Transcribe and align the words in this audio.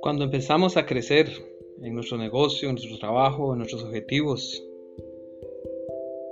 Cuando 0.00 0.24
empezamos 0.24 0.76
a 0.76 0.84
crecer 0.84 1.28
en 1.82 1.94
nuestro 1.94 2.18
negocio, 2.18 2.68
en 2.68 2.74
nuestro 2.74 2.98
trabajo, 2.98 3.52
en 3.52 3.58
nuestros 3.58 3.84
objetivos, 3.84 4.62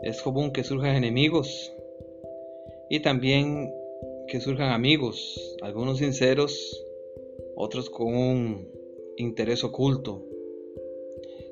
es 0.03 0.21
común 0.21 0.53
que 0.53 0.65
surjan 0.65 0.97
enemigos 0.97 1.73
y 2.91 3.01
también 3.01 3.73
que 4.29 4.41
surjan 4.41 4.73
amigos, 4.73 5.57
algunos 5.63 5.99
sinceros, 5.99 6.85
otros 7.57 7.89
con 7.89 8.15
un 8.15 8.69
interés 9.17 9.65
oculto. 9.65 10.25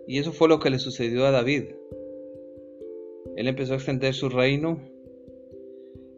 Y 0.06 0.18
eso 0.18 0.32
fue 0.32 0.48
lo 0.48 0.58
que 0.58 0.70
le 0.70 0.78
sucedió 0.78 1.24
a 1.24 1.30
David. 1.30 1.74
Él 3.36 3.48
empezó 3.48 3.72
a 3.72 3.76
extender 3.76 4.12
su 4.12 4.28
reino 4.28 4.89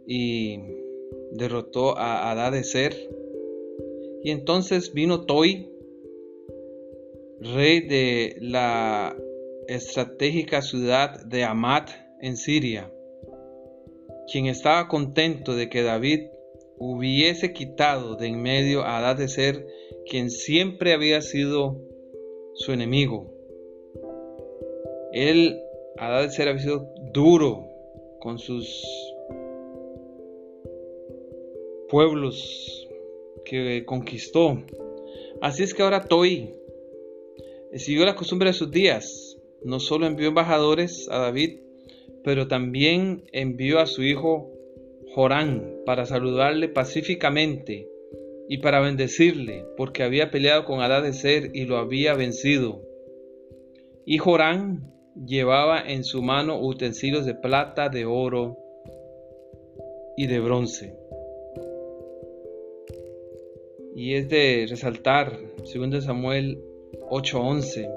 y 0.07 0.59
derrotó 1.33 1.97
a 1.97 2.35
de 2.51 2.65
Ser. 2.65 2.95
Y 4.23 4.31
entonces 4.31 4.93
vino 4.93 5.25
Toi, 5.27 5.69
rey 7.41 7.81
de 7.81 8.37
la 8.41 9.17
estratégica 9.67 10.63
ciudad 10.63 11.25
de 11.25 11.45
Amat 11.45 11.91
en 12.21 12.37
Siria, 12.37 12.93
quien 14.31 14.47
estaba 14.47 14.89
contento 14.89 15.57
de 15.57 15.69
que 15.69 15.83
David 15.83 16.29
hubiese 16.79 17.53
quitado 17.53 18.17
de 18.17 18.29
en 18.29 18.43
medio 18.43 18.85
a 18.85 19.15
de 19.15 19.29
Ser, 19.29 19.67
quien 20.09 20.31
siempre 20.31 20.93
había 20.93 21.21
sido 21.21 21.81
su 22.55 22.73
enemigo. 22.73 23.33
Él, 25.13 25.61
de 26.23 26.31
Ser, 26.31 26.49
había 26.49 26.63
sido 26.63 26.89
duro 27.13 27.67
con 28.21 28.39
sus 28.39 28.85
pueblos 31.93 32.89
que 33.45 33.85
conquistó. 33.85 34.63
Así 35.43 35.63
es 35.63 35.75
que 35.75 35.83
ahora 35.83 36.07
Toi 36.07 36.55
siguió 37.75 38.07
la 38.07 38.15
costumbre 38.15 38.49
de 38.49 38.55
sus 38.55 38.71
días. 38.71 39.37
No 39.63 39.79
solo 39.79 40.07
envió 40.07 40.29
embajadores 40.29 41.07
a 41.11 41.19
David, 41.19 41.61
pero 42.25 42.49
también 42.49 43.25
envió 43.33 43.79
a 43.79 43.87
su 43.87 44.03
hijo 44.03 44.51
Jorán 45.15 45.83
para 45.85 46.07
saludarle 46.07 46.69
pacíficamente 46.69 47.91
y 48.49 48.59
para 48.59 48.81
bendecirle, 48.81 49.67
porque 49.77 50.03
había 50.03 50.31
peleado 50.31 50.65
con 50.65 50.81
Ser 51.13 51.51
y 51.53 51.67
lo 51.67 51.77
había 51.77 52.15
vencido. 52.15 52.81
Y 54.07 54.17
Jorán 54.17 54.91
llevaba 55.27 55.83
en 55.87 56.05
su 56.05 56.23
mano 56.23 56.59
utensilios 56.59 57.27
de 57.27 57.35
plata, 57.35 57.91
de 57.91 58.07
oro 58.07 58.57
y 60.17 60.27
de 60.27 60.41
bronce. 60.41 61.02
Y 63.95 64.15
es 64.15 64.29
de 64.29 64.67
resaltar, 64.69 65.39
segundo 65.65 66.01
Samuel 66.01 66.59
8:11, 67.11 67.89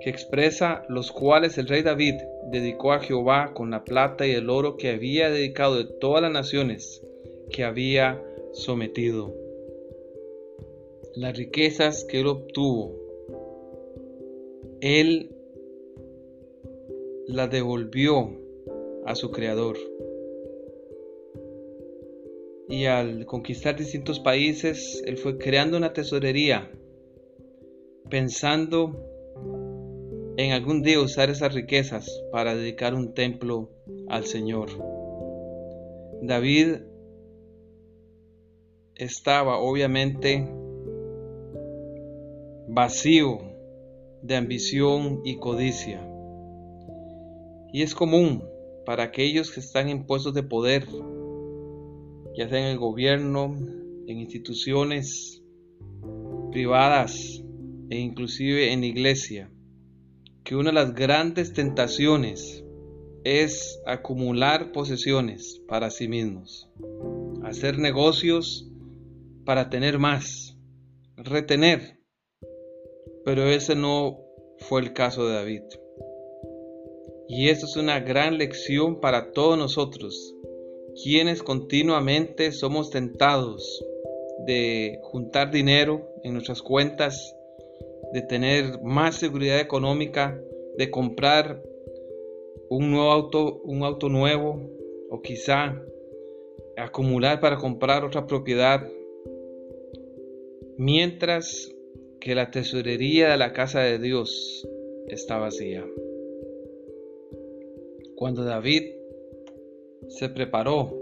que 0.00 0.10
expresa 0.10 0.84
los 0.88 1.12
cuales 1.12 1.58
el 1.58 1.68
rey 1.68 1.82
David 1.82 2.14
dedicó 2.50 2.92
a 2.92 3.00
Jehová 3.00 3.52
con 3.54 3.70
la 3.70 3.84
plata 3.84 4.26
y 4.26 4.32
el 4.32 4.48
oro 4.48 4.76
que 4.76 4.90
había 4.90 5.30
dedicado 5.30 5.76
de 5.76 5.84
todas 5.84 6.22
las 6.22 6.32
naciones 6.32 7.02
que 7.50 7.64
había 7.64 8.22
sometido. 8.52 9.34
Las 11.14 11.36
riquezas 11.36 12.04
que 12.04 12.20
él 12.20 12.26
obtuvo, 12.26 12.94
él 14.80 15.30
las 17.26 17.50
devolvió 17.50 18.30
a 19.04 19.14
su 19.14 19.30
creador. 19.30 19.76
Y 22.68 22.86
al 22.86 23.26
conquistar 23.26 23.76
distintos 23.76 24.18
países, 24.18 25.02
él 25.06 25.16
fue 25.18 25.38
creando 25.38 25.76
una 25.76 25.92
tesorería 25.92 26.70
pensando 28.10 28.96
en 30.36 30.52
algún 30.52 30.82
día 30.82 31.00
usar 31.00 31.30
esas 31.30 31.54
riquezas 31.54 32.22
para 32.30 32.54
dedicar 32.54 32.94
un 32.94 33.14
templo 33.14 33.70
al 34.08 34.26
Señor. 34.26 34.68
David 36.22 36.78
estaba 38.94 39.58
obviamente 39.58 40.46
vacío 42.68 43.38
de 44.22 44.36
ambición 44.36 45.20
y 45.24 45.36
codicia. 45.38 46.06
Y 47.72 47.82
es 47.82 47.94
común 47.94 48.44
para 48.84 49.04
aquellos 49.04 49.50
que 49.50 49.60
están 49.60 49.88
en 49.88 50.06
puestos 50.06 50.34
de 50.34 50.42
poder, 50.42 50.86
ya 52.36 52.48
sea 52.48 52.58
en 52.58 52.66
el 52.66 52.78
gobierno, 52.78 53.56
en 54.06 54.18
instituciones 54.18 55.42
privadas, 56.52 57.42
e 57.90 57.98
inclusive 57.98 58.72
en 58.72 58.84
iglesia, 58.84 59.50
que 60.44 60.56
una 60.56 60.70
de 60.70 60.74
las 60.74 60.94
grandes 60.94 61.52
tentaciones 61.52 62.64
es 63.24 63.80
acumular 63.86 64.72
posesiones 64.72 65.60
para 65.66 65.90
sí 65.90 66.08
mismos, 66.08 66.68
hacer 67.42 67.78
negocios 67.78 68.70
para 69.44 69.68
tener 69.70 69.98
más, 69.98 70.56
retener. 71.16 72.00
Pero 73.24 73.48
ese 73.48 73.74
no 73.74 74.20
fue 74.58 74.82
el 74.82 74.92
caso 74.92 75.26
de 75.26 75.34
David. 75.34 75.62
Y 77.28 77.48
esto 77.48 77.66
es 77.66 77.76
una 77.76 77.98
gran 77.98 78.38
lección 78.38 79.00
para 79.00 79.32
todos 79.32 79.58
nosotros, 79.58 80.35
quienes 81.02 81.42
continuamente 81.42 82.52
somos 82.52 82.90
tentados 82.90 83.84
de 84.46 84.98
juntar 85.02 85.50
dinero 85.50 86.08
en 86.22 86.32
nuestras 86.32 86.62
cuentas 86.62 87.34
de 88.12 88.22
tener 88.22 88.80
más 88.82 89.16
seguridad 89.16 89.60
económica, 89.60 90.40
de 90.78 90.90
comprar 90.90 91.62
un 92.68 92.90
nuevo 92.90 93.10
auto, 93.10 93.60
un 93.62 93.82
auto 93.82 94.08
nuevo 94.08 94.70
o 95.10 95.20
quizá 95.20 95.82
acumular 96.76 97.40
para 97.40 97.56
comprar 97.56 98.04
otra 98.04 98.26
propiedad, 98.26 98.86
mientras 100.76 101.72
que 102.20 102.34
la 102.34 102.50
tesorería 102.50 103.30
de 103.30 103.36
la 103.36 103.52
casa 103.52 103.80
de 103.80 103.98
Dios 103.98 104.66
está 105.08 105.38
vacía. 105.38 105.84
Cuando 108.16 108.44
David 108.44 108.95
se 110.08 110.28
preparó 110.28 110.92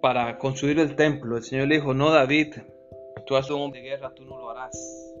para 0.00 0.38
construir 0.38 0.78
el 0.78 0.94
templo, 0.94 1.36
el 1.36 1.42
Señor 1.42 1.68
le 1.68 1.76
dijo, 1.76 1.94
no 1.94 2.10
David, 2.10 2.54
tú 3.26 3.36
has 3.36 3.50
un 3.50 3.62
hombre 3.62 3.82
de 3.82 3.88
guerra, 3.88 4.14
tú 4.14 4.24
no 4.24 4.38
lo 4.38 4.50
harás. 4.50 5.14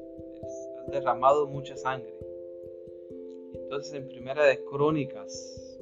Has 0.78 0.92
derramado 0.92 1.46
mucha 1.46 1.76
sangre. 1.76 2.14
Entonces 3.54 3.92
en 3.94 4.08
Primera 4.08 4.44
de 4.44 4.64
Crónicas, 4.64 5.78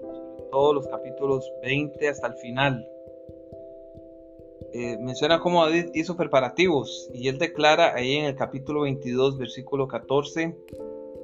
sobre 0.00 0.42
todo 0.50 0.72
los 0.72 0.88
capítulos 0.88 1.52
20 1.62 2.08
hasta 2.08 2.26
el 2.28 2.34
final, 2.34 2.88
eh, 4.72 4.98
menciona 4.98 5.40
cómo 5.40 5.64
David 5.64 5.90
hizo 5.94 6.16
preparativos 6.16 7.10
y 7.14 7.28
él 7.28 7.38
declara 7.38 7.94
ahí 7.94 8.16
en 8.16 8.26
el 8.26 8.36
capítulo 8.36 8.82
22, 8.82 9.38
versículo 9.38 9.88
14, 9.88 10.56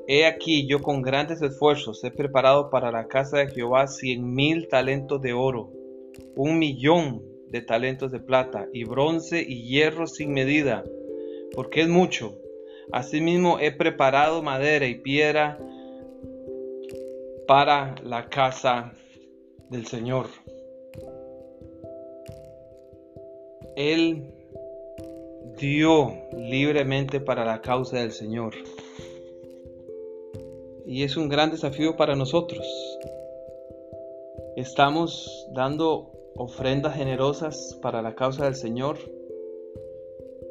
He 0.07 0.27
aquí 0.27 0.67
yo 0.67 0.83
con 0.83 1.01
grandes 1.01 1.41
esfuerzos 1.41 2.05
he 2.05 2.11
preparado 2.11 2.69
para 2.69 2.91
la 2.91 3.09
casa 3.09 3.39
de 3.39 3.49
Jehová 3.49 3.87
cien 3.87 4.35
mil 4.35 4.69
talentos 4.69 5.23
de 5.23 5.33
oro, 5.33 5.73
un 6.37 6.59
millón 6.59 7.23
de 7.49 7.63
talentos 7.63 8.13
de 8.13 8.21
plata 8.21 8.69
y 8.73 8.85
bronce 8.85 9.41
y 9.41 9.63
hierro 9.63 10.07
sin 10.07 10.33
medida, 10.33 10.85
porque 11.55 11.83
es 11.83 11.89
mucho. 11.89 12.37
Asimismo 12.93 13.59
he 13.61 13.73
preparado 13.73 14.43
madera 14.43 14.87
y 14.87 14.97
piedra 14.97 15.59
para 17.47 17.95
la 18.05 18.29
casa 18.29 18.93
del 19.71 19.87
Señor. 19.87 20.27
Él 23.75 24.35
dio 25.59 26.13
libremente 26.37 27.21
para 27.21 27.45
la 27.45 27.63
causa 27.63 28.01
del 28.01 28.13
Señor. 28.13 28.55
Y 30.87 31.03
es 31.03 31.17
un 31.17 31.29
gran 31.29 31.51
desafío 31.51 31.97
para 31.97 32.15
nosotros. 32.15 32.67
Estamos 34.57 35.49
dando 35.55 36.13
ofrendas 36.37 36.97
generosas 36.97 37.79
para 37.81 38.03
la 38.03 38.15
causa 38.15 38.45
del 38.45 38.55
Señor. 38.55 38.99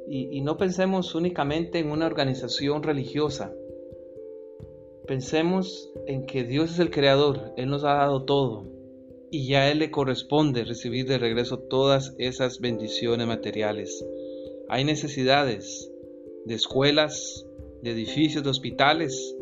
Y, 0.07 0.41
no 0.41 0.57
pensemos 0.57 1.15
únicamente 1.15 1.79
en 1.79 1.89
una 1.89 2.05
organización 2.05 2.83
religiosa. 2.83 3.53
Pensemos 5.07 5.91
en 6.07 6.25
que 6.25 6.43
Dios 6.43 6.71
es 6.71 6.79
el 6.79 6.91
creador, 6.91 7.53
Él 7.57 7.69
nos 7.69 7.83
ha 7.83 7.93
dado 7.95 8.23
todo 8.23 8.65
y 9.31 9.47
ya 9.47 9.71
Él 9.71 9.79
le 9.79 9.89
corresponde 9.89 10.63
recibir 10.63 11.07
de 11.07 11.17
regreso 11.17 11.57
todas 11.57 12.13
esas 12.19 12.59
bendiciones 12.59 13.25
materiales. 13.25 14.05
Hay 14.69 14.83
necesidades 14.83 15.91
de 16.45 16.53
escuelas, 16.53 17.45
de 17.81 17.91
edificios, 17.91 18.43
de 18.43 18.51
hospitales, 18.51 19.35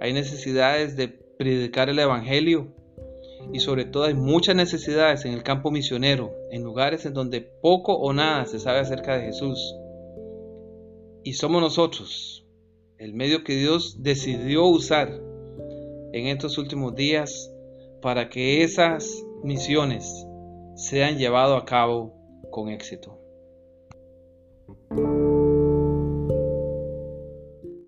hay 0.00 0.12
necesidades 0.12 0.96
de 0.96 1.08
predicar 1.08 1.88
el 1.88 1.98
Evangelio, 1.98 2.74
y 3.52 3.60
sobre 3.60 3.84
todo 3.84 4.04
hay 4.04 4.14
muchas 4.14 4.56
necesidades 4.56 5.24
en 5.24 5.32
el 5.32 5.42
campo 5.42 5.70
misionero, 5.70 6.32
en 6.50 6.62
lugares 6.62 7.06
en 7.06 7.14
donde 7.14 7.40
poco 7.40 7.94
o 7.94 8.12
nada 8.12 8.46
se 8.46 8.58
sabe 8.58 8.80
acerca 8.80 9.16
de 9.16 9.26
Jesús. 9.26 9.74
Y 11.22 11.34
somos 11.34 11.60
nosotros, 11.60 12.44
el 12.98 13.14
medio 13.14 13.44
que 13.44 13.56
Dios 13.56 14.02
decidió 14.02 14.64
usar 14.64 15.20
en 16.12 16.26
estos 16.26 16.58
últimos 16.58 16.94
días 16.94 17.52
para 18.00 18.28
que 18.28 18.62
esas 18.62 19.24
misiones 19.42 20.26
sean 20.74 21.18
llevadas 21.18 21.62
a 21.62 21.64
cabo 21.64 22.14
con 22.50 22.68
éxito. 22.68 23.25